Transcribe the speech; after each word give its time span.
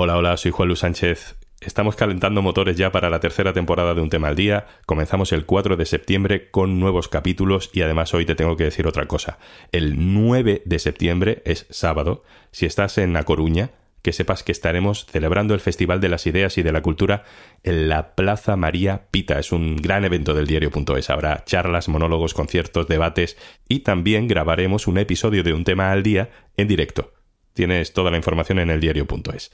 Hola, 0.00 0.16
hola, 0.16 0.36
soy 0.36 0.52
Juan 0.52 0.68
Luis 0.68 0.78
Sánchez. 0.78 1.34
Estamos 1.60 1.96
calentando 1.96 2.40
motores 2.40 2.76
ya 2.76 2.92
para 2.92 3.10
la 3.10 3.18
tercera 3.18 3.52
temporada 3.52 3.94
de 3.94 4.00
Un 4.00 4.10
tema 4.10 4.28
al 4.28 4.36
día. 4.36 4.68
Comenzamos 4.86 5.32
el 5.32 5.44
4 5.44 5.76
de 5.76 5.86
septiembre 5.86 6.52
con 6.52 6.78
nuevos 6.78 7.08
capítulos 7.08 7.68
y 7.72 7.82
además 7.82 8.14
hoy 8.14 8.24
te 8.24 8.36
tengo 8.36 8.56
que 8.56 8.62
decir 8.62 8.86
otra 8.86 9.06
cosa. 9.06 9.40
El 9.72 10.14
9 10.14 10.62
de 10.64 10.78
septiembre 10.78 11.42
es 11.44 11.66
sábado. 11.70 12.22
Si 12.52 12.64
estás 12.64 12.96
en 12.98 13.12
La 13.12 13.24
Coruña, 13.24 13.70
que 14.00 14.12
sepas 14.12 14.44
que 14.44 14.52
estaremos 14.52 15.04
celebrando 15.06 15.52
el 15.52 15.58
Festival 15.58 16.00
de 16.00 16.10
las 16.10 16.28
Ideas 16.28 16.58
y 16.58 16.62
de 16.62 16.70
la 16.70 16.80
Cultura 16.82 17.24
en 17.64 17.88
la 17.88 18.14
Plaza 18.14 18.54
María 18.54 19.08
Pita. 19.10 19.40
Es 19.40 19.50
un 19.50 19.74
gran 19.74 20.04
evento 20.04 20.32
del 20.32 20.46
diario.es. 20.46 21.10
Habrá 21.10 21.44
charlas, 21.44 21.88
monólogos, 21.88 22.34
conciertos, 22.34 22.86
debates 22.86 23.36
y 23.66 23.80
también 23.80 24.28
grabaremos 24.28 24.86
un 24.86 24.98
episodio 24.98 25.42
de 25.42 25.54
Un 25.54 25.64
tema 25.64 25.90
al 25.90 26.04
día 26.04 26.30
en 26.56 26.68
directo. 26.68 27.14
Tienes 27.52 27.92
toda 27.92 28.12
la 28.12 28.16
información 28.16 28.60
en 28.60 28.70
el 28.70 28.78
diario.es. 28.78 29.50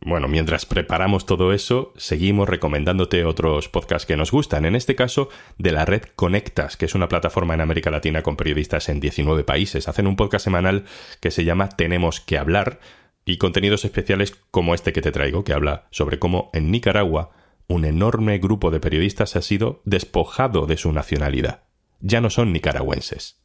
Bueno, 0.00 0.28
mientras 0.28 0.66
preparamos 0.66 1.26
todo 1.26 1.52
eso, 1.52 1.92
seguimos 1.96 2.48
recomendándote 2.48 3.24
otros 3.24 3.68
podcasts 3.68 4.06
que 4.06 4.16
nos 4.16 4.32
gustan, 4.32 4.64
en 4.64 4.76
este 4.76 4.94
caso 4.94 5.28
de 5.58 5.72
la 5.72 5.84
red 5.84 6.02
Conectas, 6.16 6.76
que 6.76 6.86
es 6.86 6.94
una 6.94 7.08
plataforma 7.08 7.54
en 7.54 7.60
América 7.60 7.90
Latina 7.90 8.22
con 8.22 8.36
periodistas 8.36 8.88
en 8.88 9.00
19 9.00 9.44
países. 9.44 9.88
Hacen 9.88 10.06
un 10.06 10.16
podcast 10.16 10.44
semanal 10.44 10.84
que 11.20 11.30
se 11.30 11.44
llama 11.44 11.68
Tenemos 11.68 12.20
que 12.20 12.38
hablar 12.38 12.80
y 13.24 13.38
contenidos 13.38 13.84
especiales 13.84 14.36
como 14.50 14.74
este 14.74 14.92
que 14.92 15.00
te 15.00 15.12
traigo, 15.12 15.44
que 15.44 15.52
habla 15.54 15.86
sobre 15.90 16.18
cómo 16.18 16.50
en 16.52 16.70
Nicaragua 16.70 17.30
un 17.66 17.84
enorme 17.84 18.38
grupo 18.38 18.70
de 18.70 18.80
periodistas 18.80 19.36
ha 19.36 19.42
sido 19.42 19.80
despojado 19.84 20.66
de 20.66 20.76
su 20.76 20.92
nacionalidad. 20.92 21.64
Ya 22.00 22.20
no 22.20 22.28
son 22.28 22.52
nicaragüenses. 22.52 23.40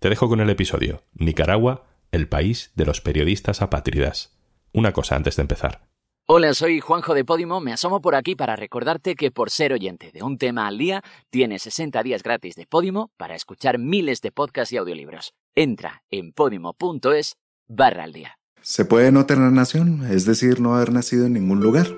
Te 0.00 0.08
dejo 0.08 0.28
con 0.28 0.40
el 0.40 0.50
episodio. 0.50 1.04
Nicaragua, 1.14 1.86
el 2.10 2.26
país 2.26 2.72
de 2.74 2.86
los 2.86 3.00
periodistas 3.00 3.62
apátridas. 3.62 4.36
Una 4.72 4.92
cosa 4.92 5.14
antes 5.14 5.36
de 5.36 5.42
empezar. 5.42 5.89
Hola, 6.32 6.54
soy 6.54 6.78
Juanjo 6.78 7.12
de 7.12 7.24
Podimo. 7.24 7.60
Me 7.60 7.72
asomo 7.72 8.00
por 8.00 8.14
aquí 8.14 8.36
para 8.36 8.54
recordarte 8.54 9.16
que 9.16 9.32
por 9.32 9.50
ser 9.50 9.72
oyente 9.72 10.12
de 10.12 10.22
un 10.22 10.38
tema 10.38 10.68
al 10.68 10.78
día, 10.78 11.02
tienes 11.28 11.62
60 11.62 12.04
días 12.04 12.22
gratis 12.22 12.54
de 12.54 12.66
Podimo 12.66 13.10
para 13.16 13.34
escuchar 13.34 13.80
miles 13.80 14.20
de 14.20 14.30
podcasts 14.30 14.72
y 14.72 14.76
audiolibros. 14.76 15.34
Entra 15.56 16.04
en 16.08 16.30
podimo.es 16.32 17.34
barra 17.66 18.04
al 18.04 18.12
día. 18.12 18.38
Se 18.60 18.84
puede 18.84 19.10
no 19.10 19.26
tener 19.26 19.50
nación, 19.50 20.06
es 20.08 20.24
decir, 20.24 20.60
no 20.60 20.76
haber 20.76 20.92
nacido 20.92 21.26
en 21.26 21.32
ningún 21.32 21.62
lugar. 21.62 21.88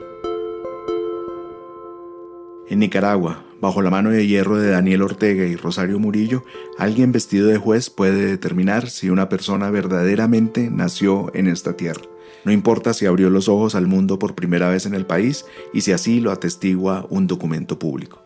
En 2.70 2.78
Nicaragua, 2.78 3.44
bajo 3.60 3.82
la 3.82 3.90
mano 3.90 4.08
de 4.08 4.26
hierro 4.26 4.56
de 4.56 4.70
Daniel 4.70 5.02
Ortega 5.02 5.44
y 5.44 5.56
Rosario 5.56 5.98
Murillo, 5.98 6.42
alguien 6.78 7.12
vestido 7.12 7.48
de 7.48 7.58
juez 7.58 7.90
puede 7.90 8.24
determinar 8.24 8.88
si 8.88 9.10
una 9.10 9.28
persona 9.28 9.68
verdaderamente 9.68 10.70
nació 10.70 11.30
en 11.34 11.48
esta 11.48 11.76
tierra. 11.76 12.11
No 12.44 12.52
importa 12.52 12.92
si 12.92 13.06
abrió 13.06 13.30
los 13.30 13.48
ojos 13.48 13.74
al 13.74 13.86
mundo 13.86 14.18
por 14.18 14.34
primera 14.34 14.68
vez 14.68 14.86
en 14.86 14.94
el 14.94 15.06
país 15.06 15.44
y 15.72 15.82
si 15.82 15.92
así 15.92 16.20
lo 16.20 16.32
atestigua 16.32 17.06
un 17.08 17.26
documento 17.26 17.78
público. 17.78 18.22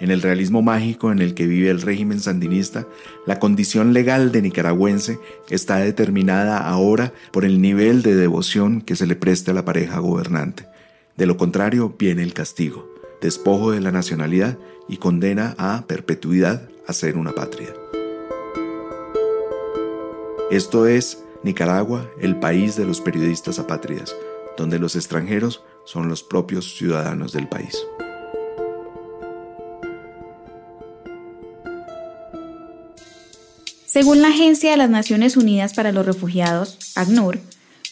En 0.00 0.10
el 0.10 0.22
realismo 0.22 0.62
mágico 0.62 1.12
en 1.12 1.20
el 1.20 1.34
que 1.34 1.46
vive 1.46 1.70
el 1.70 1.80
régimen 1.80 2.18
sandinista, 2.18 2.88
la 3.24 3.38
condición 3.38 3.92
legal 3.92 4.32
de 4.32 4.42
nicaragüense 4.42 5.18
está 5.48 5.76
determinada 5.76 6.58
ahora 6.58 7.12
por 7.30 7.44
el 7.44 7.60
nivel 7.60 8.02
de 8.02 8.16
devoción 8.16 8.80
que 8.80 8.96
se 8.96 9.06
le 9.06 9.14
preste 9.14 9.52
a 9.52 9.54
la 9.54 9.64
pareja 9.64 10.00
gobernante. 10.00 10.66
De 11.16 11.26
lo 11.26 11.36
contrario, 11.36 11.94
viene 11.96 12.24
el 12.24 12.34
castigo, 12.34 12.92
despojo 13.20 13.70
de 13.70 13.80
la 13.80 13.92
nacionalidad 13.92 14.58
y 14.88 14.96
condena 14.96 15.54
a 15.56 15.84
perpetuidad 15.86 16.68
a 16.88 16.92
ser 16.92 17.16
una 17.16 17.32
patria. 17.32 17.68
Esto 20.50 20.86
es 20.86 21.21
Nicaragua, 21.42 22.08
el 22.20 22.38
país 22.38 22.76
de 22.76 22.84
los 22.84 23.00
periodistas 23.00 23.58
apátridas, 23.58 24.14
donde 24.56 24.78
los 24.78 24.96
extranjeros 24.96 25.62
son 25.84 26.08
los 26.08 26.22
propios 26.22 26.76
ciudadanos 26.76 27.32
del 27.32 27.48
país. 27.48 27.76
Según 33.84 34.22
la 34.22 34.28
Agencia 34.28 34.70
de 34.70 34.76
las 34.78 34.88
Naciones 34.88 35.36
Unidas 35.36 35.74
para 35.74 35.92
los 35.92 36.06
Refugiados, 36.06 36.78
ACNUR, 36.94 37.38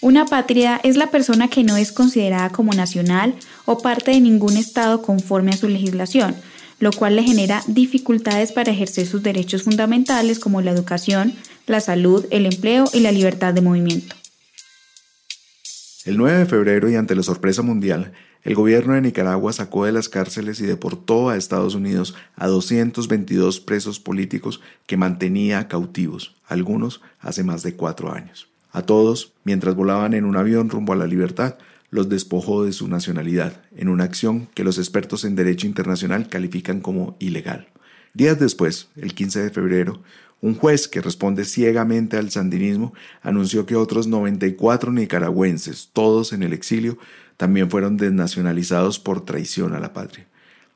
una 0.01 0.25
patria 0.25 0.81
es 0.83 0.97
la 0.97 1.11
persona 1.11 1.49
que 1.49 1.63
no 1.63 1.77
es 1.77 1.93
considerada 1.93 2.49
como 2.49 2.73
nacional 2.73 3.35
o 3.67 3.79
parte 3.79 4.13
de 4.13 4.21
ningún 4.21 4.57
Estado 4.57 5.03
conforme 5.03 5.51
a 5.51 5.59
su 5.59 5.69
legislación, 5.69 6.35
lo 6.81 6.91
cual 6.91 7.15
le 7.15 7.23
genera 7.23 7.63
dificultades 7.69 8.53
para 8.53 8.73
ejercer 8.73 9.07
sus 9.07 9.23
derechos 9.23 9.63
fundamentales 9.63 10.41
como 10.41 10.63
la 10.63 10.73
educación, 10.73 11.35
la 11.67 11.81
salud, 11.81 12.27
el 12.31 12.47
empleo 12.47 12.87
y 12.93 13.01
la 13.01 13.13
libertad 13.13 13.55
de 13.55 13.61
movimiento. 13.61 14.17
El 16.05 16.17
9 16.17 16.39
de 16.39 16.47
febrero 16.47 16.91
y 16.91 16.97
ante 16.97 17.15
la 17.15 17.23
sorpresa 17.23 17.63
mundial, 17.63 18.13
el 18.43 18.55
gobierno 18.55 18.95
de 18.95 19.03
Nicaragua 19.03 19.53
sacó 19.53 19.85
de 19.85 19.93
las 19.93 20.09
cárceles 20.09 20.61
y 20.61 20.67
deportó 20.67 21.29
a 21.29 21.37
Estados 21.37 21.75
Unidos 21.75 22.15
a 22.37 22.47
222 22.47 23.61
presos 23.61 24.01
políticos 24.01 24.63
que 24.87 24.97
mantenía 24.97 25.69
cautivos, 25.69 26.37
algunos 26.47 27.03
hace 27.21 27.45
más 27.45 27.63
de 27.63 27.77
cuatro 27.77 28.13
años. 28.13 28.49
A 28.73 28.83
todos, 28.83 29.35
mientras 29.45 29.75
volaban 29.75 30.15
en 30.15 30.25
un 30.25 30.37
avión 30.37 30.71
rumbo 30.71 30.95
a 30.95 30.97
la 30.97 31.07
libertad, 31.07 31.57
los 31.91 32.09
despojó 32.09 32.65
de 32.65 32.73
su 32.73 32.89
nacionalidad, 32.89 33.63
en 33.77 33.89
una 33.89 34.05
acción 34.05 34.49
que 34.55 34.65
los 34.65 34.79
expertos 34.79 35.25
en 35.25 35.37
derecho 35.37 35.67
internacional 35.67 36.29
califican 36.29 36.81
como 36.81 37.17
ilegal. 37.19 37.69
Días 38.15 38.39
después, 38.39 38.89
el 38.97 39.15
15 39.15 39.43
de 39.45 39.51
febrero, 39.51 40.03
un 40.41 40.55
juez 40.55 40.89
que 40.89 41.03
responde 41.03 41.45
ciegamente 41.45 42.17
al 42.17 42.31
sandinismo 42.31 42.95
anunció 43.23 43.67
que 43.67 43.77
otros 43.77 44.07
94 44.07 44.91
nicaragüenses, 44.93 45.91
todos 45.93 46.33
en 46.33 46.43
el 46.43 46.53
exilio, 46.53 46.97
también 47.37 47.71
fueron 47.71 47.97
desnacionalizados 47.97 48.99
por 48.99 49.25
traición 49.25 49.75
a 49.75 49.81
la 49.81 49.93
patria. 49.93 50.27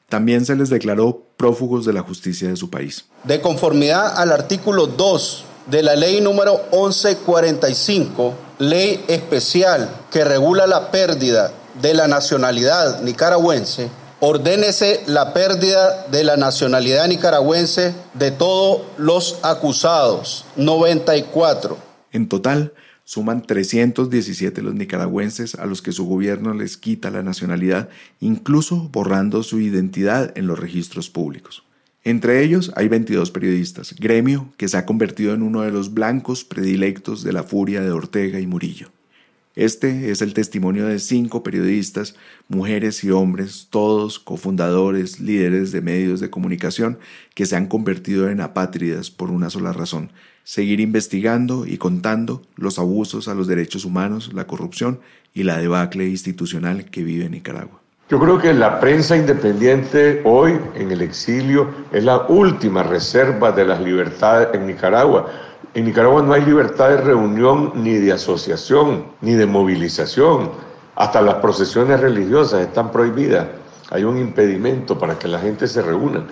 También 0.09 0.45
se 0.45 0.55
les 0.55 0.69
declaró 0.69 1.27
prófugos 1.37 1.87
de 1.87 1.93
la 1.93 2.03
justicia 2.03 2.49
de 2.49 2.57
su 2.57 2.71
país. 2.71 3.07
De 3.25 3.41
conformidad 3.41 4.17
al 4.17 4.33
artículo 4.33 4.87
2 4.87 5.45
de 5.71 5.83
la 5.83 5.97
ley 5.97 6.21
número 6.21 6.61
1145, 6.73 8.35
ley 8.69 9.05
especial 9.09 9.91
que 10.11 10.25
regula 10.25 10.67
la 10.67 10.91
pérdida 10.91 11.53
de 11.81 11.95
la 11.95 12.09
nacionalidad 12.09 13.03
nicaragüense, 13.03 13.89
ordénese 14.21 15.03
la 15.07 15.33
pérdida 15.35 16.07
de 16.11 16.25
la 16.25 16.37
nacionalidad 16.37 17.09
nicaragüense 17.09 17.95
de 18.15 18.31
todos 18.31 18.83
los 18.97 19.39
acusados, 19.43 20.47
94. 20.57 21.77
En 22.13 22.29
total, 22.29 22.73
suman 23.05 23.43
317 23.43 24.63
los 24.63 24.75
nicaragüenses 24.75 25.57
a 25.57 25.67
los 25.67 25.83
que 25.83 25.93
su 25.93 26.07
gobierno 26.07 26.55
les 26.55 26.77
quita 26.77 27.11
la 27.11 27.23
nacionalidad, 27.23 27.89
incluso 28.21 28.89
borrando 28.91 29.43
su 29.43 29.61
identidad 29.61 30.33
en 30.37 30.47
los 30.47 30.59
registros 30.59 31.11
públicos. 31.11 31.65
Entre 32.07 32.45
ellos 32.45 32.71
hay 32.77 32.89
22 32.89 33.31
periodistas, 33.31 33.95
gremio 33.99 34.53
que 34.59 34.69
se 34.69 34.77
ha 34.77 34.85
convertido 34.85 35.33
en 35.33 35.43
uno 35.43 35.63
de 35.63 35.71
los 35.71 35.95
blancos 35.95 36.45
predilectos 36.45 37.23
de 37.25 37.33
la 37.33 37.45
furia 37.45 37.81
de 37.81 37.93
Ortega 37.93 38.41
y 38.41 38.47
Murillo. 38.47 38.91
Este 39.57 40.11
es 40.11 40.21
el 40.21 40.35
testimonio 40.35 40.87
de 40.87 40.99
cinco 40.99 41.43
periodistas, 41.43 42.15
mujeres 42.49 43.05
y 43.05 43.11
hombres, 43.11 43.69
todos 43.71 44.19
cofundadores, 44.19 45.19
líderes 45.19 45.73
de 45.73 45.81
medios 45.81 46.21
de 46.21 46.29
comunicación, 46.29 46.99
que 47.35 47.47
se 47.47 47.57
han 47.57 47.69
convertido 47.69 48.29
en 48.29 48.43
apátridas 48.43 49.11
por 49.11 49.31
una 49.31 49.49
sola 49.49 49.73
razón, 49.73 50.11
seguir 50.43 50.81
investigando 50.81 51.67
y 51.67 51.79
contando 51.79 52.43
los 52.57 52.79
abusos 52.79 53.29
a 53.29 53.35
los 53.35 53.47
derechos 53.47 53.87
humanos, 53.87 54.33
la 54.35 54.47
corrupción 54.47 55.01
y 55.33 55.45
la 55.45 55.57
debacle 55.57 56.07
institucional 56.07 56.91
que 56.91 57.03
vive 57.03 57.31
Nicaragua. 57.31 57.84
Yo 58.11 58.21
creo 58.21 58.39
que 58.39 58.53
la 58.53 58.81
prensa 58.81 59.17
independiente 59.17 60.21
hoy 60.27 60.61
en 60.75 60.91
el 60.91 61.01
exilio 61.01 61.71
es 61.91 62.05
la 62.05 62.27
última 62.29 62.83
reserva 62.83 63.51
de 63.51 63.65
las 63.65 63.81
libertades 63.81 64.49
en 64.53 64.67
Nicaragua. 64.67 65.27
En 65.73 65.87
Nicaragua 65.87 66.21
no 66.21 66.35
hay 66.35 66.45
libertad 66.45 66.91
de 66.91 66.99
reunión 66.99 67.73
ni 67.77 67.95
de 67.95 68.13
asociación, 68.13 69.07
ni 69.23 69.33
de 69.33 69.47
movilización. 69.47 70.51
Hasta 70.97 71.23
las 71.23 71.37
procesiones 71.37 71.99
religiosas 71.99 72.61
están 72.61 72.93
prohibidas. 72.93 73.47
Hay 73.91 74.05
un 74.05 74.19
impedimento 74.19 74.99
para 74.99 75.19
que 75.19 75.27
la 75.27 75.39
gente 75.39 75.67
se 75.67 75.81
reúna. 75.81 76.27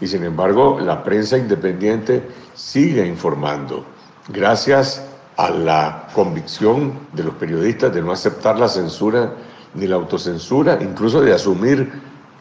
Y 0.00 0.06
sin 0.06 0.22
embargo, 0.22 0.78
la 0.78 1.02
prensa 1.02 1.36
independiente 1.36 2.22
sigue 2.54 3.04
informando. 3.04 3.84
Gracias 4.28 5.04
a 5.36 5.50
la 5.50 6.06
convicción 6.14 6.92
de 7.14 7.24
los 7.24 7.34
periodistas 7.34 7.92
de 7.92 8.00
no 8.00 8.12
aceptar 8.12 8.60
la 8.60 8.68
censura 8.68 9.32
ni 9.76 9.86
la 9.86 9.96
autocensura, 9.96 10.78
incluso 10.80 11.20
de 11.20 11.32
asumir 11.32 11.90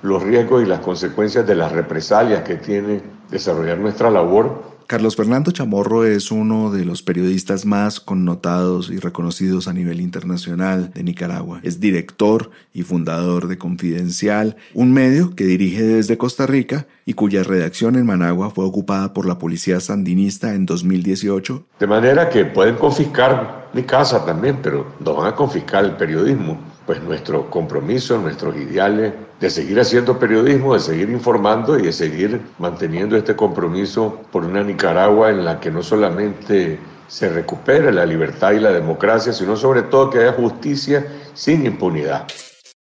los 0.01 0.23
riesgos 0.23 0.63
y 0.63 0.65
las 0.65 0.79
consecuencias 0.79 1.45
de 1.45 1.55
las 1.55 1.71
represalias 1.71 2.43
que 2.43 2.55
tiene 2.55 3.01
desarrollar 3.29 3.77
nuestra 3.77 4.09
labor 4.09 4.75
Carlos 4.87 5.15
Fernando 5.15 5.49
Chamorro 5.49 6.05
es 6.05 6.31
uno 6.31 6.69
de 6.69 6.85
los 6.85 7.01
periodistas 7.01 7.65
más 7.65 7.99
connotados 7.99 8.91
y 8.91 8.99
reconocidos 8.99 9.67
a 9.67 9.73
nivel 9.73 9.99
internacional 9.99 10.91
de 10.93 11.03
Nicaragua. 11.03 11.59
Es 11.63 11.79
director 11.79 12.51
y 12.71 12.83
fundador 12.83 13.47
de 13.47 13.57
Confidencial, 13.57 14.57
un 14.75 14.93
medio 14.93 15.35
que 15.35 15.45
dirige 15.45 15.81
desde 15.81 16.19
Costa 16.19 16.45
Rica 16.45 16.85
y 17.03 17.13
cuya 17.13 17.41
redacción 17.41 17.95
en 17.95 18.05
Managua 18.05 18.51
fue 18.51 18.63
ocupada 18.63 19.11
por 19.11 19.25
la 19.25 19.39
policía 19.39 19.79
sandinista 19.79 20.53
en 20.53 20.67
2018. 20.67 21.65
De 21.79 21.87
manera 21.87 22.29
que 22.29 22.45
pueden 22.45 22.75
confiscar 22.75 23.69
mi 23.73 23.83
casa 23.83 24.23
también, 24.23 24.59
pero 24.61 24.93
no 24.99 25.15
van 25.15 25.33
a 25.33 25.35
confiscar 25.35 25.83
el 25.83 25.93
periodismo. 25.93 26.59
Pues 26.85 27.01
nuestro 27.01 27.49
compromiso, 27.49 28.17
nuestros 28.17 28.55
ideales, 28.55 29.13
de 29.39 29.49
seguir 29.49 29.79
haciendo 29.79 30.19
periodismo, 30.19 30.73
de 30.73 30.79
seguir 30.79 31.09
informando 31.09 31.77
y 31.79 31.83
de 31.83 31.91
seguir 31.91 32.41
manteniendo 32.59 33.17
este 33.17 33.35
compromiso 33.35 34.19
por 34.31 34.45
una 34.45 34.63
Nicaragua 34.63 35.29
en 35.29 35.43
la 35.43 35.59
que 35.59 35.71
no 35.71 35.81
solamente 35.81 36.79
se 37.07 37.29
recupere 37.29 37.91
la 37.91 38.05
libertad 38.05 38.53
y 38.53 38.59
la 38.59 38.71
democracia, 38.71 39.33
sino 39.33 39.55
sobre 39.55 39.83
todo 39.83 40.09
que 40.09 40.19
haya 40.19 40.33
justicia 40.33 41.05
sin 41.33 41.65
impunidad. 41.65 42.27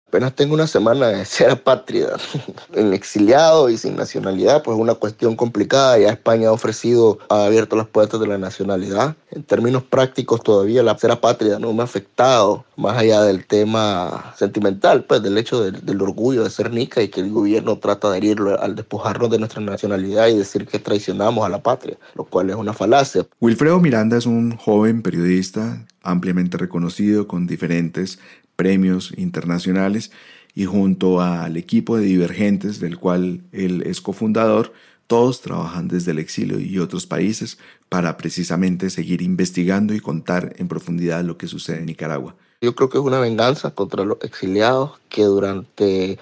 Apenas 0.09 0.33
tengo 0.33 0.55
una 0.55 0.65
semana 0.65 1.09
de 1.09 1.23
ser 1.23 1.51
apátrida, 1.51 2.17
en 2.73 2.95
exiliado 2.95 3.69
y 3.69 3.77
sin 3.77 3.95
nacionalidad, 3.95 4.63
pues 4.63 4.75
es 4.75 4.81
una 4.81 4.95
cuestión 4.95 5.35
complicada. 5.35 5.99
Ya 5.99 6.09
España 6.09 6.49
ha 6.49 6.51
ofrecido, 6.51 7.19
ha 7.29 7.45
abierto 7.45 7.75
las 7.75 7.85
puertas 7.85 8.19
de 8.19 8.25
la 8.25 8.39
nacionalidad. 8.39 9.15
En 9.29 9.43
términos 9.43 9.83
prácticos, 9.83 10.41
todavía 10.41 10.81
la 10.81 10.97
ser 10.97 11.11
apátrida 11.11 11.59
no 11.59 11.71
me 11.73 11.81
ha 11.81 11.83
afectado, 11.83 12.65
más 12.75 12.97
allá 12.97 13.21
del 13.21 13.45
tema 13.45 14.33
sentimental, 14.35 15.03
pues 15.03 15.21
del 15.21 15.37
hecho 15.37 15.61
del, 15.61 16.01
orgullo 16.01 16.43
de 16.43 16.49
ser 16.49 16.71
nica 16.71 17.03
y 17.03 17.09
que 17.09 17.21
el 17.21 17.31
gobierno 17.31 17.77
trata 17.77 18.09
de 18.09 18.17
herirlo 18.17 18.59
al 18.59 18.75
despojarnos 18.75 19.29
de 19.29 19.37
nuestra 19.37 19.61
nacionalidad 19.61 20.27
y 20.29 20.39
decir 20.39 20.65
que 20.65 20.79
traicionamos 20.79 21.45
a 21.45 21.49
la 21.49 21.61
patria, 21.61 21.97
lo 22.15 22.23
cual 22.23 22.49
es 22.49 22.55
una 22.55 22.73
falacia. 22.73 23.27
Wilfredo 23.39 23.79
Miranda 23.79 24.17
es 24.17 24.25
un 24.25 24.57
joven 24.57 25.03
periodista 25.03 25.85
ampliamente 26.01 26.57
reconocido 26.57 27.27
con 27.27 27.45
diferentes 27.45 28.17
premios 28.59 29.13
internacionales 29.15 30.11
y 30.53 30.65
junto 30.65 31.21
al 31.21 31.55
equipo 31.55 31.95
de 31.95 32.03
Divergentes, 32.03 32.81
del 32.81 32.97
cual 32.97 33.39
él 33.53 33.83
es 33.85 34.01
cofundador, 34.01 34.73
todos 35.07 35.39
trabajan 35.39 35.87
desde 35.87 36.11
el 36.11 36.19
exilio 36.19 36.59
y 36.59 36.77
otros 36.77 37.05
países 37.07 37.57
para 37.87 38.17
precisamente 38.17 38.89
seguir 38.89 39.21
investigando 39.21 39.93
y 39.93 40.01
contar 40.01 40.55
en 40.57 40.67
profundidad 40.67 41.23
lo 41.23 41.37
que 41.37 41.47
sucede 41.47 41.79
en 41.79 41.85
Nicaragua. 41.85 42.35
Yo 42.59 42.75
creo 42.75 42.89
que 42.89 42.97
es 42.97 43.03
una 43.03 43.21
venganza 43.21 43.71
contra 43.71 44.03
los 44.03 44.17
exiliados 44.23 44.99
que 45.07 45.23
durante 45.23 46.19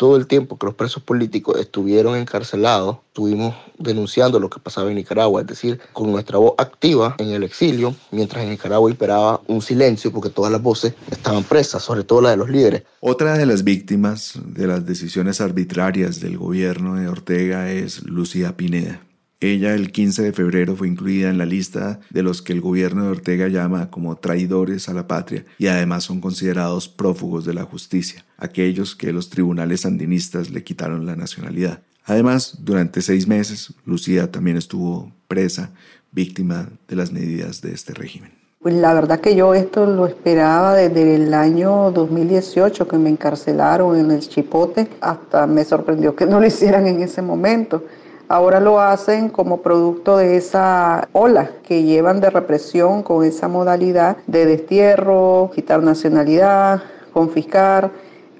todo 0.00 0.16
el 0.16 0.26
tiempo 0.26 0.56
que 0.56 0.64
los 0.64 0.74
presos 0.74 1.02
políticos 1.02 1.60
estuvieron 1.60 2.16
encarcelados, 2.16 2.96
estuvimos 3.08 3.54
denunciando 3.78 4.40
lo 4.40 4.48
que 4.48 4.58
pasaba 4.58 4.88
en 4.88 4.96
Nicaragua, 4.96 5.42
es 5.42 5.46
decir, 5.46 5.78
con 5.92 6.10
nuestra 6.10 6.38
voz 6.38 6.54
activa 6.56 7.16
en 7.18 7.28
el 7.32 7.42
exilio, 7.42 7.94
mientras 8.10 8.42
en 8.42 8.48
Nicaragua 8.48 8.90
imperaba 8.90 9.42
un 9.46 9.60
silencio 9.60 10.10
porque 10.10 10.30
todas 10.30 10.50
las 10.50 10.62
voces 10.62 10.94
estaban 11.10 11.44
presas, 11.44 11.82
sobre 11.82 12.02
todo 12.02 12.22
la 12.22 12.30
de 12.30 12.38
los 12.38 12.48
líderes. 12.48 12.84
Otra 13.00 13.36
de 13.36 13.44
las 13.44 13.62
víctimas 13.62 14.38
de 14.42 14.66
las 14.66 14.86
decisiones 14.86 15.42
arbitrarias 15.42 16.18
del 16.18 16.38
gobierno 16.38 16.94
de 16.94 17.06
Ortega 17.06 17.70
es 17.70 18.02
Lucía 18.04 18.56
Pineda. 18.56 19.02
Ella 19.42 19.74
el 19.74 19.90
15 19.90 20.22
de 20.22 20.32
febrero 20.34 20.76
fue 20.76 20.86
incluida 20.86 21.30
en 21.30 21.38
la 21.38 21.46
lista 21.46 22.00
de 22.10 22.22
los 22.22 22.42
que 22.42 22.52
el 22.52 22.60
gobierno 22.60 23.04
de 23.04 23.10
Ortega 23.10 23.48
llama 23.48 23.90
como 23.90 24.16
traidores 24.16 24.90
a 24.90 24.92
la 24.92 25.06
patria 25.06 25.46
y 25.56 25.68
además 25.68 26.04
son 26.04 26.20
considerados 26.20 26.88
prófugos 26.88 27.46
de 27.46 27.54
la 27.54 27.64
justicia, 27.64 28.26
aquellos 28.36 28.94
que 28.94 29.14
los 29.14 29.30
tribunales 29.30 29.80
sandinistas 29.80 30.50
le 30.50 30.62
quitaron 30.62 31.06
la 31.06 31.16
nacionalidad. 31.16 31.80
Además, 32.04 32.58
durante 32.60 33.00
seis 33.00 33.26
meses, 33.26 33.72
Lucía 33.86 34.30
también 34.30 34.58
estuvo 34.58 35.10
presa, 35.26 35.70
víctima 36.12 36.68
de 36.86 36.96
las 36.96 37.10
medidas 37.10 37.62
de 37.62 37.72
este 37.72 37.94
régimen. 37.94 38.32
Pues 38.60 38.74
la 38.74 38.92
verdad 38.92 39.20
que 39.20 39.34
yo 39.34 39.54
esto 39.54 39.86
lo 39.86 40.06
esperaba 40.06 40.74
desde 40.74 41.14
el 41.14 41.32
año 41.32 41.90
2018 41.92 42.86
que 42.86 42.98
me 42.98 43.08
encarcelaron 43.08 43.98
en 43.98 44.10
el 44.10 44.20
Chipote, 44.20 44.86
hasta 45.00 45.46
me 45.46 45.64
sorprendió 45.64 46.14
que 46.14 46.26
no 46.26 46.40
lo 46.40 46.46
hicieran 46.46 46.86
en 46.86 47.00
ese 47.00 47.22
momento. 47.22 47.84
Ahora 48.30 48.60
lo 48.60 48.80
hacen 48.80 49.28
como 49.28 49.60
producto 49.60 50.16
de 50.16 50.36
esa 50.36 51.08
ola 51.10 51.50
que 51.66 51.82
llevan 51.82 52.20
de 52.20 52.30
represión 52.30 53.02
con 53.02 53.24
esa 53.24 53.48
modalidad 53.48 54.18
de 54.28 54.46
destierro, 54.46 55.50
quitar 55.52 55.82
nacionalidad, 55.82 56.80
confiscar, 57.12 57.90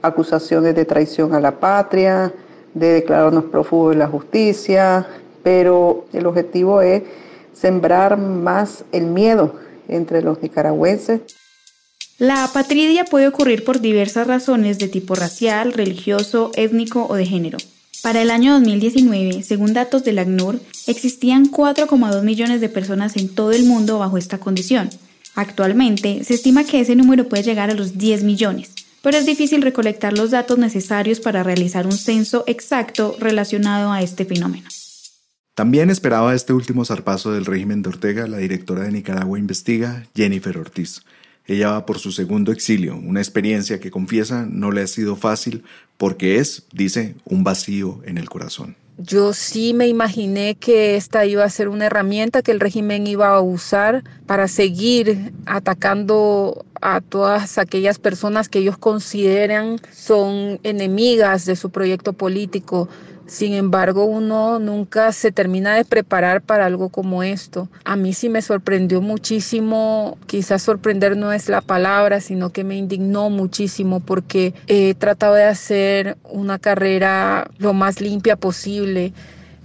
acusaciones 0.00 0.76
de 0.76 0.84
traición 0.84 1.34
a 1.34 1.40
la 1.40 1.58
patria, 1.58 2.32
de 2.72 2.92
declararnos 2.92 3.46
prófugos 3.46 3.94
de 3.94 3.98
la 3.98 4.06
justicia, 4.06 5.08
pero 5.42 6.04
el 6.12 6.24
objetivo 6.26 6.82
es 6.82 7.02
sembrar 7.52 8.16
más 8.16 8.84
el 8.92 9.06
miedo 9.06 9.56
entre 9.88 10.22
los 10.22 10.40
nicaragüenses. 10.40 11.22
La 12.16 12.44
apatridia 12.44 13.06
puede 13.06 13.26
ocurrir 13.26 13.64
por 13.64 13.80
diversas 13.80 14.28
razones 14.28 14.78
de 14.78 14.86
tipo 14.86 15.16
racial, 15.16 15.72
religioso, 15.72 16.52
étnico 16.54 17.08
o 17.10 17.16
de 17.16 17.26
género. 17.26 17.58
Para 18.02 18.22
el 18.22 18.30
año 18.30 18.54
2019, 18.54 19.42
según 19.42 19.74
datos 19.74 20.04
del 20.04 20.18
ACNUR, 20.18 20.58
existían 20.86 21.50
4,2 21.50 22.22
millones 22.22 22.62
de 22.62 22.70
personas 22.70 23.16
en 23.16 23.28
todo 23.28 23.52
el 23.52 23.66
mundo 23.66 23.98
bajo 23.98 24.16
esta 24.16 24.38
condición. 24.38 24.88
Actualmente, 25.34 26.24
se 26.24 26.34
estima 26.34 26.64
que 26.64 26.80
ese 26.80 26.96
número 26.96 27.28
puede 27.28 27.42
llegar 27.42 27.68
a 27.68 27.74
los 27.74 27.98
10 27.98 28.24
millones, 28.24 28.70
pero 29.02 29.18
es 29.18 29.26
difícil 29.26 29.60
recolectar 29.60 30.16
los 30.16 30.30
datos 30.30 30.56
necesarios 30.56 31.20
para 31.20 31.42
realizar 31.42 31.86
un 31.86 31.92
censo 31.92 32.42
exacto 32.46 33.16
relacionado 33.20 33.92
a 33.92 34.00
este 34.00 34.24
fenómeno. 34.24 34.68
También 35.54 35.90
esperaba 35.90 36.34
este 36.34 36.54
último 36.54 36.86
zarpazo 36.86 37.32
del 37.32 37.44
régimen 37.44 37.82
de 37.82 37.90
Ortega 37.90 38.26
la 38.26 38.38
directora 38.38 38.84
de 38.84 38.92
Nicaragua 38.92 39.38
Investiga, 39.38 40.06
Jennifer 40.16 40.56
Ortiz, 40.56 41.02
ella 41.50 41.72
va 41.72 41.84
por 41.84 41.98
su 41.98 42.12
segundo 42.12 42.52
exilio, 42.52 42.96
una 42.96 43.20
experiencia 43.20 43.80
que 43.80 43.90
confiesa 43.90 44.46
no 44.48 44.70
le 44.70 44.82
ha 44.82 44.86
sido 44.86 45.16
fácil 45.16 45.64
porque 45.96 46.38
es, 46.38 46.66
dice, 46.72 47.16
un 47.24 47.42
vacío 47.42 48.00
en 48.04 48.18
el 48.18 48.30
corazón. 48.30 48.76
Yo 48.98 49.32
sí 49.32 49.74
me 49.74 49.88
imaginé 49.88 50.54
que 50.54 50.94
esta 50.94 51.26
iba 51.26 51.42
a 51.42 51.50
ser 51.50 51.68
una 51.68 51.86
herramienta 51.86 52.42
que 52.42 52.52
el 52.52 52.60
régimen 52.60 53.06
iba 53.06 53.28
a 53.28 53.40
usar 53.40 54.04
para 54.26 54.46
seguir 54.46 55.32
atacando 55.44 56.64
a 56.80 57.00
todas 57.00 57.58
aquellas 57.58 57.98
personas 57.98 58.48
que 58.48 58.60
ellos 58.60 58.78
consideran 58.78 59.80
son 59.92 60.60
enemigas 60.62 61.44
de 61.44 61.56
su 61.56 61.70
proyecto 61.70 62.12
político, 62.12 62.88
sin 63.30 63.54
embargo, 63.54 64.06
uno 64.06 64.58
nunca 64.58 65.12
se 65.12 65.30
termina 65.30 65.76
de 65.76 65.84
preparar 65.84 66.42
para 66.42 66.66
algo 66.66 66.88
como 66.88 67.22
esto. 67.22 67.68
A 67.84 67.94
mí 67.94 68.12
sí 68.12 68.28
me 68.28 68.42
sorprendió 68.42 69.00
muchísimo, 69.00 70.18
quizás 70.26 70.62
sorprender 70.62 71.16
no 71.16 71.32
es 71.32 71.48
la 71.48 71.60
palabra, 71.60 72.20
sino 72.20 72.50
que 72.50 72.64
me 72.64 72.76
indignó 72.76 73.30
muchísimo 73.30 74.00
porque 74.00 74.52
he 74.66 74.94
tratado 74.94 75.34
de 75.34 75.44
hacer 75.44 76.18
una 76.24 76.58
carrera 76.58 77.48
lo 77.58 77.72
más 77.72 78.00
limpia 78.00 78.34
posible 78.34 79.12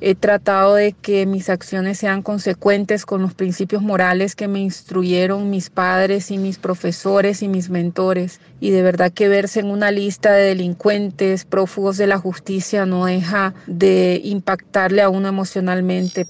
He 0.01 0.13
tratado 0.13 0.75
de 0.75 0.91
que 0.91 1.25
mis 1.25 1.49
acciones 1.49 1.97
sean 1.97 2.21
consecuentes 2.21 3.05
con 3.05 3.21
los 3.21 3.33
principios 3.33 3.81
morales 3.81 4.35
que 4.35 4.49
me 4.49 4.59
instruyeron 4.59 5.49
mis 5.49 5.69
padres 5.69 6.31
y 6.31 6.37
mis 6.37 6.57
profesores 6.57 7.41
y 7.41 7.47
mis 7.47 7.69
mentores. 7.69 8.41
Y 8.59 8.71
de 8.71 8.81
verdad 8.81 9.13
que 9.13 9.29
verse 9.29 9.61
en 9.61 9.71
una 9.71 9.91
lista 9.91 10.33
de 10.33 10.49
delincuentes, 10.49 11.45
prófugos 11.45 11.97
de 11.97 12.07
la 12.07 12.17
justicia, 12.17 12.85
no 12.85 13.05
deja 13.05 13.53
de 13.67 14.19
impactarle 14.23 15.01
a 15.01 15.09
uno 15.09 15.29
emocionalmente. 15.29 16.27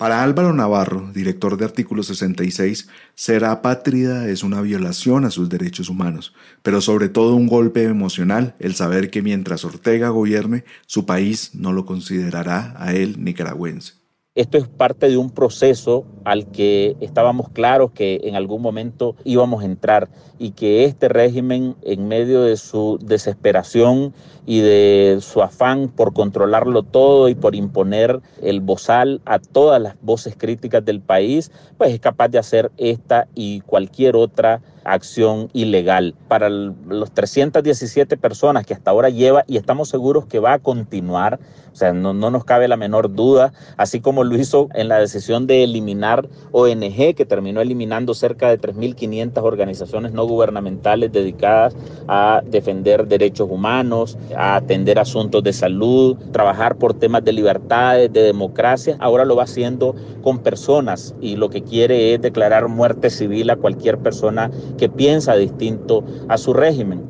Para 0.00 0.22
Álvaro 0.22 0.54
Navarro, 0.54 1.10
director 1.12 1.58
de 1.58 1.66
Artículo 1.66 2.02
66, 2.02 2.88
ser 3.14 3.44
apátrida 3.44 4.30
es 4.30 4.42
una 4.42 4.62
violación 4.62 5.26
a 5.26 5.30
sus 5.30 5.50
derechos 5.50 5.90
humanos, 5.90 6.32
pero 6.62 6.80
sobre 6.80 7.10
todo 7.10 7.34
un 7.34 7.46
golpe 7.46 7.82
emocional 7.82 8.54
el 8.60 8.74
saber 8.74 9.10
que 9.10 9.20
mientras 9.20 9.62
Ortega 9.62 10.08
gobierne, 10.08 10.64
su 10.86 11.04
país 11.04 11.50
no 11.52 11.74
lo 11.74 11.84
considerará 11.84 12.74
a 12.78 12.94
él 12.94 13.22
nicaragüense. 13.22 13.99
Esto 14.40 14.56
es 14.56 14.68
parte 14.68 15.10
de 15.10 15.18
un 15.18 15.28
proceso 15.28 16.06
al 16.24 16.46
que 16.46 16.96
estábamos 17.00 17.50
claros 17.50 17.90
que 17.90 18.22
en 18.24 18.36
algún 18.36 18.62
momento 18.62 19.14
íbamos 19.22 19.62
a 19.62 19.66
entrar 19.66 20.08
y 20.38 20.52
que 20.52 20.84
este 20.84 21.10
régimen, 21.10 21.76
en 21.82 22.08
medio 22.08 22.40
de 22.44 22.56
su 22.56 22.98
desesperación 23.02 24.14
y 24.46 24.60
de 24.60 25.18
su 25.20 25.42
afán 25.42 25.88
por 25.88 26.14
controlarlo 26.14 26.82
todo 26.84 27.28
y 27.28 27.34
por 27.34 27.54
imponer 27.54 28.22
el 28.40 28.62
bozal 28.62 29.20
a 29.26 29.40
todas 29.40 29.82
las 29.82 30.00
voces 30.00 30.34
críticas 30.38 30.82
del 30.86 31.02
país, 31.02 31.52
pues 31.76 31.92
es 31.92 32.00
capaz 32.00 32.28
de 32.28 32.38
hacer 32.38 32.72
esta 32.78 33.28
y 33.34 33.60
cualquier 33.60 34.16
otra 34.16 34.62
acción 34.84 35.48
ilegal. 35.52 36.14
Para 36.28 36.48
los 36.48 37.10
317 37.12 38.16
personas 38.16 38.66
que 38.66 38.74
hasta 38.74 38.90
ahora 38.90 39.08
lleva 39.08 39.44
y 39.46 39.56
estamos 39.56 39.88
seguros 39.88 40.26
que 40.26 40.38
va 40.38 40.54
a 40.54 40.58
continuar, 40.58 41.38
o 41.72 41.76
sea, 41.76 41.92
no, 41.92 42.12
no 42.12 42.30
nos 42.30 42.44
cabe 42.44 42.68
la 42.68 42.76
menor 42.76 43.14
duda, 43.14 43.52
así 43.76 44.00
como 44.00 44.24
lo 44.24 44.36
hizo 44.36 44.68
en 44.74 44.88
la 44.88 44.98
decisión 44.98 45.46
de 45.46 45.62
eliminar 45.62 46.28
ONG, 46.52 47.14
que 47.14 47.26
terminó 47.26 47.60
eliminando 47.60 48.14
cerca 48.14 48.48
de 48.48 48.60
3.500 48.60 49.42
organizaciones 49.42 50.12
no 50.12 50.26
gubernamentales 50.26 51.12
dedicadas 51.12 51.76
a 52.08 52.42
defender 52.44 53.06
derechos 53.06 53.48
humanos, 53.50 54.18
a 54.36 54.56
atender 54.56 54.98
asuntos 54.98 55.42
de 55.42 55.52
salud, 55.52 56.16
trabajar 56.32 56.76
por 56.76 56.94
temas 56.94 57.24
de 57.24 57.32
libertades, 57.32 58.12
de 58.12 58.22
democracia. 58.22 58.96
Ahora 58.98 59.24
lo 59.24 59.36
va 59.36 59.44
haciendo 59.44 59.94
con 60.22 60.38
personas 60.40 61.14
y 61.20 61.36
lo 61.36 61.50
que 61.50 61.62
quiere 61.62 62.14
es 62.14 62.20
declarar 62.20 62.68
muerte 62.68 63.10
civil 63.10 63.50
a 63.50 63.56
cualquier 63.56 63.98
persona 63.98 64.50
que 64.80 64.88
piensa 64.88 65.36
distinto 65.36 66.04
a 66.28 66.38
su 66.38 66.54
régimen. 66.54 67.02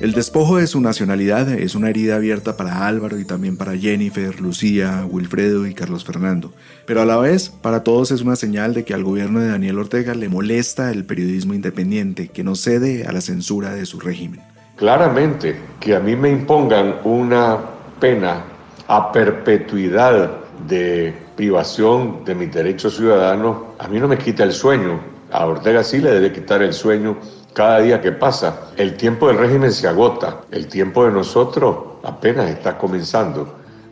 El 0.00 0.14
despojo 0.14 0.56
de 0.56 0.66
su 0.66 0.80
nacionalidad 0.80 1.48
es 1.48 1.76
una 1.76 1.90
herida 1.90 2.16
abierta 2.16 2.56
para 2.56 2.88
Álvaro 2.88 3.20
y 3.20 3.24
también 3.24 3.56
para 3.56 3.76
Jennifer, 3.76 4.40
Lucía, 4.40 5.06
Wilfredo 5.08 5.66
y 5.68 5.74
Carlos 5.74 6.04
Fernando, 6.04 6.52
pero 6.86 7.02
a 7.02 7.04
la 7.04 7.18
vez 7.18 7.50
para 7.50 7.84
todos 7.84 8.10
es 8.10 8.22
una 8.22 8.34
señal 8.34 8.74
de 8.74 8.84
que 8.84 8.94
al 8.94 9.04
gobierno 9.04 9.38
de 9.38 9.48
Daniel 9.48 9.78
Ortega 9.78 10.14
le 10.14 10.28
molesta 10.28 10.90
el 10.90 11.04
periodismo 11.04 11.54
independiente 11.54 12.28
que 12.28 12.42
no 12.42 12.56
cede 12.56 13.06
a 13.06 13.12
la 13.12 13.20
censura 13.20 13.74
de 13.74 13.86
su 13.86 14.00
régimen. 14.00 14.40
Claramente 14.76 15.56
que 15.78 15.94
a 15.94 16.00
mí 16.00 16.16
me 16.16 16.30
impongan 16.30 16.96
una 17.04 17.58
pena 18.00 18.42
a 18.88 19.12
perpetuidad 19.12 20.30
de 20.66 21.14
privación 21.36 22.24
de 22.24 22.34
mis 22.34 22.52
derechos 22.52 22.96
ciudadanos, 22.96 23.58
a 23.78 23.86
mí 23.88 24.00
no 24.00 24.08
me 24.08 24.18
quita 24.18 24.42
el 24.42 24.52
sueño. 24.52 25.11
A 25.32 25.46
Ortega 25.46 25.82
sí 25.82 25.98
le 25.98 26.10
debe 26.10 26.32
quitar 26.32 26.62
el 26.62 26.74
sueño 26.74 27.16
cada 27.54 27.80
día 27.80 28.00
que 28.00 28.12
pasa. 28.12 28.70
El 28.76 28.96
tiempo 28.96 29.28
del 29.28 29.38
régimen 29.38 29.72
se 29.72 29.88
agota, 29.88 30.42
el 30.50 30.68
tiempo 30.68 31.04
de 31.06 31.12
nosotros 31.12 31.76
apenas 32.02 32.50
está 32.50 32.76
comenzando. 32.76 33.48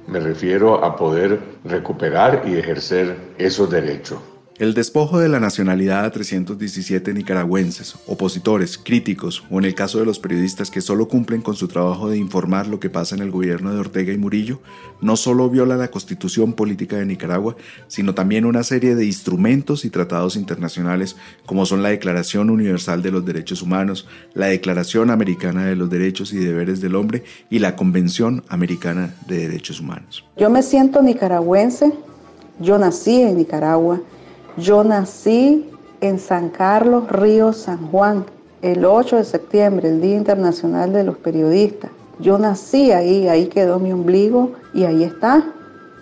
Me 0.07 0.21
refiero 0.21 0.85
a 0.85 0.97
poder 0.97 1.41
recuperar 1.65 2.43
y 2.47 2.59
ejercer 2.59 3.17
esos 3.39 3.71
derechos. 3.71 4.19
El 4.61 4.75
despojo 4.75 5.19
de 5.19 5.31
la 5.31 5.41
nacionalidad 5.41 6.05
a 6.05 6.11
317 6.11 7.15
nicaragüenses, 7.15 7.95
opositores, 8.07 8.77
críticos 8.77 9.43
o 9.51 9.59
en 9.59 9.65
el 9.65 9.75
caso 9.75 9.99
de 9.99 10.05
los 10.05 10.19
periodistas 10.19 10.71
que 10.71 10.83
solo 10.83 11.09
cumplen 11.09 11.41
con 11.41 11.57
su 11.57 11.67
trabajo 11.67 12.11
de 12.11 12.19
informar 12.19 12.67
lo 12.67 12.79
que 12.79 12.91
pasa 12.91 13.15
en 13.15 13.23
el 13.23 13.31
gobierno 13.31 13.73
de 13.73 13.81
Ortega 13.81 14.13
y 14.13 14.19
Murillo, 14.19 14.61
no 15.01 15.17
solo 15.17 15.49
viola 15.49 15.79
la 15.79 15.91
constitución 15.91 16.53
política 16.53 16.97
de 16.97 17.07
Nicaragua, 17.07 17.57
sino 17.89 18.15
también 18.15 18.45
una 18.45 18.63
serie 18.63 18.95
de 18.95 19.07
instrumentos 19.07 19.87
y 19.87 19.89
tratados 19.89 20.37
internacionales 20.37 21.17
como 21.47 21.65
son 21.65 21.83
la 21.83 21.89
Declaración 21.89 22.51
Universal 22.51 23.01
de 23.01 23.13
los 23.13 23.25
Derechos 23.25 23.63
Humanos, 23.63 24.07
la 24.35 24.49
Declaración 24.49 25.09
Americana 25.09 25.65
de 25.65 25.77
los 25.77 25.89
Derechos 25.89 26.35
y 26.35 26.37
Deberes 26.37 26.83
del 26.83 26.97
Hombre 26.97 27.25
y 27.49 27.61
la 27.61 27.77
Convención 27.77 28.45
Americana 28.51 29.15
de 29.27 29.39
Derechos 29.49 29.81
Humanos. 29.81 30.23
Yo 30.37 30.51
me 30.51 30.63
siento 30.63 31.01
nicaragüense, 31.01 31.95
yo 32.59 32.77
nací 32.77 33.23
en 33.23 33.39
Nicaragua 33.39 34.03
yo 34.57 34.85
nací 34.85 35.71
en 36.01 36.19
San 36.19 36.51
Carlos, 36.51 37.11
Río 37.11 37.53
San 37.53 37.91
Juan, 37.91 38.25
el 38.63 38.85
8 38.85 39.17
de 39.17 39.25
septiembre, 39.25 39.89
el 39.89 40.01
Día 40.01 40.17
Internacional 40.17 40.93
de 40.93 41.05
los 41.05 41.17
Periodistas. 41.17 41.91
Yo 42.19 42.39
nací 42.39 42.93
ahí, 42.93 43.29
ahí 43.29 43.47
quedó 43.47 43.79
mi 43.79 43.93
ombligo 43.93 44.53
y 44.75 44.85
ahí 44.85 45.05
está. 45.05 45.45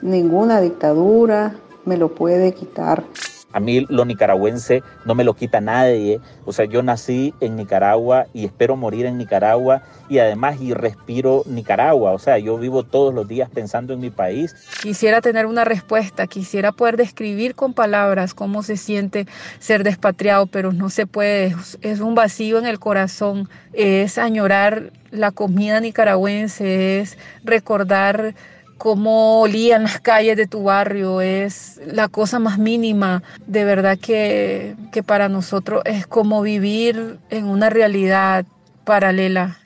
Ninguna 0.02 0.60
dictadura 0.60 1.54
me 1.84 1.96
lo 1.96 2.14
puede 2.14 2.52
quitar. 2.54 3.04
A 3.52 3.60
mí 3.60 3.86
lo 3.88 4.04
nicaragüense 4.04 4.82
no 5.06 5.14
me 5.14 5.24
lo 5.24 5.34
quita 5.34 5.60
nadie. 5.60 6.20
O 6.44 6.52
sea, 6.52 6.66
yo 6.66 6.82
nací 6.82 7.32
en 7.40 7.56
Nicaragua 7.56 8.26
y 8.34 8.44
espero 8.44 8.76
morir 8.76 9.06
en 9.06 9.16
Nicaragua 9.16 9.82
y 10.08 10.18
además 10.18 10.60
y 10.60 10.74
respiro 10.74 11.44
Nicaragua. 11.46 12.12
O 12.12 12.18
sea, 12.18 12.38
yo 12.38 12.58
vivo 12.58 12.82
todos 12.82 13.14
los 13.14 13.26
días 13.26 13.48
pensando 13.48 13.94
en 13.94 14.00
mi 14.00 14.10
país. 14.10 14.54
Quisiera 14.82 15.22
tener 15.22 15.46
una 15.46 15.64
respuesta, 15.64 16.26
quisiera 16.26 16.72
poder 16.72 16.98
describir 16.98 17.54
con 17.54 17.72
palabras 17.72 18.34
cómo 18.34 18.62
se 18.62 18.76
siente 18.76 19.26
ser 19.60 19.82
despatriado, 19.82 20.46
pero 20.46 20.72
no 20.72 20.90
se 20.90 21.06
puede. 21.06 21.54
Es 21.80 22.00
un 22.00 22.14
vacío 22.14 22.58
en 22.58 22.66
el 22.66 22.78
corazón, 22.78 23.48
es 23.72 24.18
añorar 24.18 24.92
la 25.10 25.30
comida 25.30 25.80
nicaragüense, 25.80 27.00
es 27.00 27.16
recordar 27.44 28.34
cómo 28.78 29.40
olían 29.40 29.82
las 29.82 30.00
calles 30.00 30.36
de 30.36 30.46
tu 30.46 30.62
barrio, 30.62 31.20
es 31.20 31.80
la 31.84 32.08
cosa 32.08 32.38
más 32.38 32.58
mínima. 32.58 33.22
De 33.46 33.64
verdad 33.64 33.98
que, 33.98 34.76
que 34.92 35.02
para 35.02 35.28
nosotros 35.28 35.82
es 35.84 36.06
como 36.06 36.40
vivir 36.40 37.18
en 37.28 37.44
una 37.44 37.68
realidad 37.68 38.46
paralela. 38.84 39.58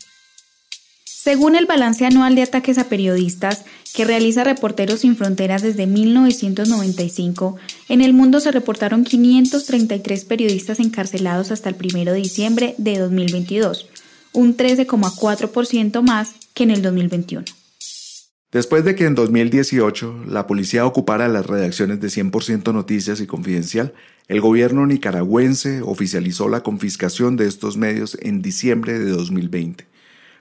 Según 1.04 1.54
el 1.54 1.66
balance 1.66 2.04
anual 2.04 2.34
de 2.34 2.42
ataques 2.42 2.78
a 2.78 2.88
periodistas 2.88 3.64
que 3.94 4.04
realiza 4.04 4.42
Reporteros 4.42 5.00
Sin 5.00 5.16
Fronteras 5.16 5.62
desde 5.62 5.86
1995, 5.86 7.56
en 7.88 8.00
el 8.00 8.12
mundo 8.12 8.40
se 8.40 8.50
reportaron 8.50 9.04
533 9.04 10.24
periodistas 10.24 10.80
encarcelados 10.80 11.52
hasta 11.52 11.68
el 11.68 11.76
1 11.76 12.12
de 12.12 12.18
diciembre 12.18 12.74
de 12.78 12.98
2022, 12.98 13.86
un 14.32 14.56
13,4% 14.56 16.02
más 16.02 16.30
que 16.54 16.64
en 16.64 16.72
el 16.72 16.82
2021. 16.82 17.44
Después 18.52 18.84
de 18.84 18.94
que 18.94 19.06
en 19.06 19.14
2018 19.14 20.26
la 20.28 20.46
policía 20.46 20.84
ocupara 20.84 21.26
las 21.26 21.46
redacciones 21.46 22.00
de 22.00 22.08
100% 22.08 22.74
Noticias 22.74 23.22
y 23.22 23.26
Confidencial, 23.26 23.94
el 24.28 24.42
gobierno 24.42 24.86
nicaragüense 24.86 25.80
oficializó 25.80 26.50
la 26.50 26.62
confiscación 26.62 27.36
de 27.36 27.46
estos 27.46 27.78
medios 27.78 28.18
en 28.20 28.42
diciembre 28.42 28.98
de 28.98 29.10
2020. 29.10 29.86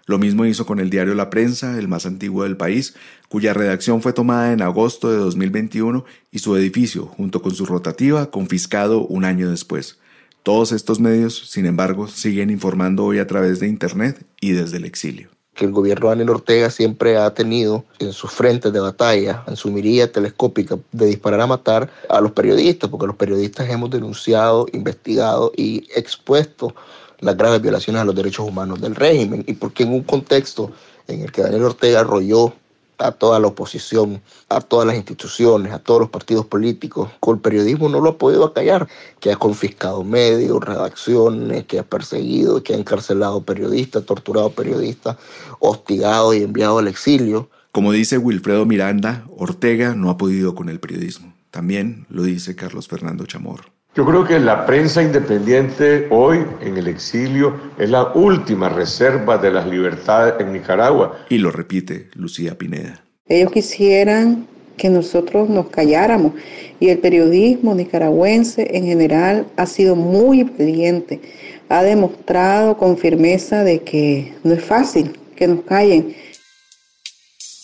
Lo 0.07 0.19
mismo 0.19 0.45
hizo 0.45 0.65
con 0.65 0.81
el 0.81 0.89
diario 0.89 1.15
La 1.15 1.29
Prensa, 1.29 1.79
el 1.79 1.87
más 1.87 2.05
antiguo 2.05 2.43
del 2.43 2.57
país, 2.57 2.95
cuya 3.29 3.53
redacción 3.53 4.01
fue 4.01 4.11
tomada 4.11 4.51
en 4.51 4.61
agosto 4.61 5.09
de 5.09 5.17
2021 5.17 6.03
y 6.31 6.39
su 6.39 6.57
edificio, 6.57 7.05
junto 7.05 7.41
con 7.41 7.55
su 7.55 7.65
rotativa, 7.65 8.29
confiscado 8.29 9.05
un 9.05 9.23
año 9.23 9.49
después. 9.49 9.99
Todos 10.43 10.73
estos 10.73 10.99
medios, 10.99 11.49
sin 11.49 11.65
embargo, 11.65 12.09
siguen 12.09 12.49
informando 12.49 13.05
hoy 13.05 13.19
a 13.19 13.27
través 13.27 13.61
de 13.61 13.69
Internet 13.69 14.25
y 14.41 14.51
desde 14.51 14.77
el 14.77 14.83
exilio 14.83 15.29
que 15.61 15.67
el 15.67 15.73
gobierno 15.73 16.07
de 16.07 16.13
Daniel 16.13 16.31
Ortega 16.31 16.71
siempre 16.71 17.17
ha 17.17 17.35
tenido 17.35 17.85
en 17.99 18.13
sus 18.13 18.31
frentes 18.31 18.73
de 18.73 18.79
batalla, 18.79 19.43
en 19.45 19.55
su 19.55 19.69
mirilla 19.69 20.11
telescópica 20.11 20.79
de 20.91 21.05
disparar 21.05 21.39
a 21.39 21.45
matar 21.45 21.87
a 22.09 22.19
los 22.19 22.31
periodistas, 22.31 22.89
porque 22.89 23.05
los 23.05 23.15
periodistas 23.15 23.69
hemos 23.69 23.91
denunciado, 23.91 24.65
investigado 24.73 25.51
y 25.55 25.87
expuesto 25.95 26.73
las 27.19 27.37
graves 27.37 27.61
violaciones 27.61 28.01
a 28.01 28.05
los 28.05 28.15
derechos 28.15 28.47
humanos 28.47 28.81
del 28.81 28.95
régimen, 28.95 29.43
y 29.45 29.53
porque 29.53 29.83
en 29.83 29.93
un 29.93 30.01
contexto 30.01 30.71
en 31.07 31.21
el 31.21 31.31
que 31.31 31.43
Daniel 31.43 31.65
Ortega 31.65 31.99
arrolló 31.99 32.53
a 33.01 33.11
toda 33.11 33.39
la 33.39 33.47
oposición, 33.47 34.21
a 34.49 34.61
todas 34.61 34.87
las 34.87 34.95
instituciones, 34.95 35.73
a 35.73 35.79
todos 35.79 36.01
los 36.01 36.09
partidos 36.09 36.45
políticos. 36.45 37.09
Con 37.19 37.35
el 37.35 37.41
periodismo 37.41 37.89
no 37.89 37.99
lo 37.99 38.11
ha 38.11 38.17
podido 38.17 38.45
acallar, 38.45 38.87
que 39.19 39.31
ha 39.31 39.35
confiscado 39.35 40.03
medios, 40.03 40.63
redacciones, 40.63 41.65
que 41.65 41.79
ha 41.79 41.83
perseguido, 41.83 42.63
que 42.63 42.73
ha 42.73 42.77
encarcelado 42.77 43.43
periodistas, 43.43 44.05
torturado 44.05 44.51
periodistas, 44.51 45.17
hostigado 45.59 46.33
y 46.33 46.43
enviado 46.43 46.79
al 46.79 46.87
exilio. 46.87 47.49
Como 47.71 47.91
dice 47.91 48.17
Wilfredo 48.17 48.65
Miranda, 48.65 49.25
Ortega 49.35 49.95
no 49.95 50.09
ha 50.09 50.17
podido 50.17 50.55
con 50.55 50.69
el 50.69 50.79
periodismo. 50.79 51.33
También 51.51 52.05
lo 52.09 52.23
dice 52.23 52.55
Carlos 52.55 52.87
Fernando 52.87 53.25
Chamorro. 53.25 53.80
Yo 53.93 54.05
creo 54.05 54.23
que 54.23 54.39
la 54.39 54.65
prensa 54.65 55.03
independiente 55.03 56.07
hoy 56.11 56.45
en 56.61 56.77
el 56.77 56.87
exilio 56.87 57.59
es 57.77 57.89
la 57.89 58.13
última 58.13 58.69
reserva 58.69 59.37
de 59.37 59.51
las 59.51 59.67
libertades 59.67 60.35
en 60.39 60.53
Nicaragua. 60.53 61.25
Y 61.27 61.39
lo 61.39 61.51
repite 61.51 62.09
Lucía 62.13 62.57
Pineda. 62.57 63.03
Ellos 63.27 63.51
quisieran 63.51 64.47
que 64.77 64.89
nosotros 64.89 65.49
nos 65.49 65.67
calláramos 65.67 66.31
y 66.79 66.87
el 66.87 66.99
periodismo 66.99 67.75
nicaragüense 67.75 68.77
en 68.77 68.85
general 68.85 69.47
ha 69.57 69.65
sido 69.65 69.97
muy 69.97 70.43
valiente. 70.43 71.19
Ha 71.67 71.83
demostrado 71.83 72.77
con 72.77 72.97
firmeza 72.97 73.65
de 73.65 73.81
que 73.81 74.33
no 74.45 74.53
es 74.53 74.63
fácil 74.63 75.19
que 75.35 75.49
nos 75.49 75.65
callen. 75.65 76.15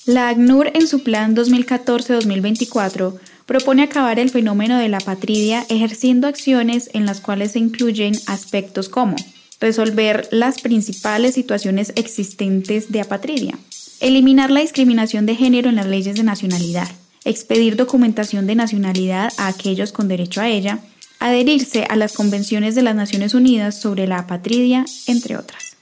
La 0.06 0.28
ACNUR 0.28 0.72
en 0.74 0.88
su 0.88 1.04
plan 1.04 1.38
2014-2024 1.38 3.14
propone 3.48 3.82
acabar 3.82 4.20
el 4.20 4.30
fenómeno 4.30 4.78
de 4.78 4.90
la 4.90 5.00
patridia 5.00 5.66
ejerciendo 5.70 6.28
acciones 6.28 6.92
en 6.94 7.08
las 7.08 7.22
cuales 7.22 7.54
se 7.54 7.60
incluyen 7.60 8.14
aspectos 8.28 8.90
como 8.90 9.16
resolver 9.60 10.28
las 10.32 10.62
principales 10.62 11.34
situaciones 11.34 11.94
existentes 11.96 12.92
de 12.92 13.02
apatridia, 13.02 13.58
eliminar 14.00 14.52
la 14.52 14.60
discriminación 14.60 15.26
de 15.26 15.36
género 15.36 15.70
en 15.70 15.78
las 15.78 15.88
leyes 15.88 16.16
de 16.16 16.24
nacionalidad, 16.24 16.88
expedir 17.26 17.76
documentación 17.76 18.46
de 18.46 18.56
nacionalidad 18.56 19.34
a 19.38 19.48
aquellos 19.48 19.92
con 19.92 20.08
derecho 20.08 20.42
a 20.42 20.50
ella, 20.50 20.80
adherirse 21.20 21.86
a 21.90 21.96
las 21.96 22.14
convenciones 22.14 22.76
de 22.76 22.84
las 22.84 22.96
Naciones 22.96 23.34
Unidas 23.34 23.80
sobre 23.82 24.06
la 24.06 24.20
apatridia, 24.20 24.86
entre 25.08 25.38
otras. 25.38 25.78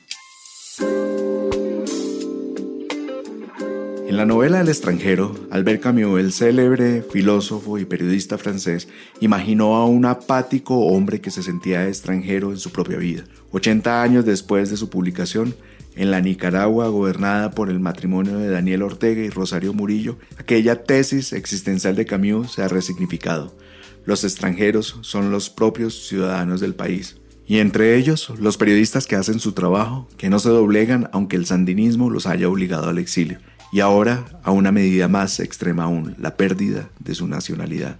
En 4.07 4.17
la 4.17 4.25
novela 4.27 4.61
El 4.61 4.69
extranjero, 4.69 5.33
Albert 5.49 5.81
Camus, 5.81 6.19
el 6.19 6.31
célebre 6.31 7.01
filósofo 7.01 7.79
y 7.79 7.85
periodista 7.85 8.37
francés, 8.37 8.87
imaginó 9.19 9.77
a 9.77 9.87
un 9.87 10.05
apático 10.05 10.77
hombre 10.77 11.21
que 11.21 11.31
se 11.31 11.41
sentía 11.41 11.87
extranjero 11.87 12.51
en 12.51 12.59
su 12.59 12.71
propia 12.71 12.97
vida. 12.97 13.23
80 13.51 14.03
años 14.03 14.23
después 14.23 14.69
de 14.69 14.77
su 14.77 14.91
publicación, 14.91 15.55
en 15.95 16.11
la 16.11 16.21
Nicaragua 16.21 16.87
gobernada 16.89 17.49
por 17.49 17.71
el 17.71 17.79
matrimonio 17.79 18.37
de 18.37 18.49
Daniel 18.49 18.83
Ortega 18.83 19.23
y 19.23 19.31
Rosario 19.31 19.73
Murillo, 19.73 20.19
aquella 20.37 20.83
tesis 20.83 21.33
existencial 21.33 21.95
de 21.95 22.05
Camus 22.05 22.51
se 22.51 22.61
ha 22.61 22.67
resignificado. 22.67 23.57
Los 24.05 24.23
extranjeros 24.23 24.99
son 25.01 25.31
los 25.31 25.49
propios 25.49 26.07
ciudadanos 26.07 26.61
del 26.61 26.75
país. 26.75 27.17
Y 27.47 27.57
entre 27.57 27.97
ellos, 27.97 28.31
los 28.37 28.57
periodistas 28.57 29.07
que 29.07 29.15
hacen 29.15 29.39
su 29.39 29.53
trabajo, 29.53 30.07
que 30.17 30.29
no 30.29 30.37
se 30.37 30.49
doblegan 30.49 31.09
aunque 31.11 31.37
el 31.37 31.47
sandinismo 31.47 32.11
los 32.11 32.27
haya 32.27 32.47
obligado 32.47 32.89
al 32.89 32.99
exilio 32.99 33.39
y 33.75 33.81
ahora 33.81 34.23
a 34.43 34.51
una 34.51 34.71
medida 34.71 35.09
más 35.09 35.41
extrema 35.41 35.83
aún, 35.83 36.15
la 36.17 36.37
pérdida 36.37 36.87
de 36.99 37.13
su 37.13 37.27
nacionalidad. 37.27 37.97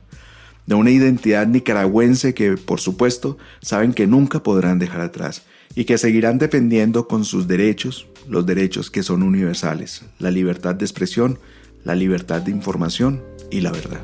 De 0.66 0.74
una 0.74 0.90
identidad 0.90 1.48
nicaragüense 1.48 2.34
que, 2.34 2.56
por 2.56 2.80
supuesto, 2.80 3.38
saben 3.62 3.92
que 3.92 4.08
nunca 4.08 4.42
podrán 4.42 4.80
dejar 4.80 5.02
atrás 5.02 5.42
y 5.76 5.84
que 5.84 5.98
seguirán 5.98 6.38
defendiendo 6.38 7.10
con 7.10 7.26
sus 7.26 7.46
derechos 7.46 8.08
los 8.30 8.46
derechos 8.46 8.90
que 8.90 9.04
son 9.04 9.22
universales, 9.22 10.04
la 10.18 10.32
libertad 10.32 10.76
de 10.76 10.86
expresión, 10.86 11.40
la 11.84 11.94
libertad 11.94 12.42
de 12.42 12.52
información 12.52 13.22
y 13.52 13.60
la 13.60 13.74
verdad. 13.74 14.00